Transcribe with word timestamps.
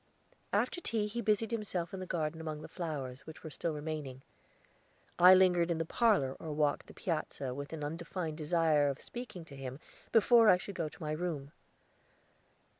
After 0.51 0.81
tea 0.81 1.05
he 1.05 1.21
busied 1.21 1.51
himself 1.51 1.93
in 1.93 1.99
the 1.99 2.07
garden 2.07 2.41
among 2.41 2.63
the 2.63 2.67
flowers 2.67 3.27
which 3.27 3.43
were 3.43 3.51
still 3.51 3.73
remaining. 3.75 4.23
I 5.19 5.35
lingered 5.35 5.69
in 5.69 5.77
the 5.77 5.85
parlor 5.85 6.35
or 6.39 6.51
walked 6.53 6.87
the 6.87 6.93
piazza 6.95 7.53
with 7.53 7.71
an 7.71 7.83
undefined 7.83 8.35
desire 8.39 8.87
of 8.89 8.99
speaking 8.99 9.45
to 9.45 9.55
him 9.55 9.79
before 10.11 10.49
I 10.49 10.57
should 10.57 10.73
go 10.73 10.89
to 10.89 11.03
my 11.03 11.11
room. 11.11 11.51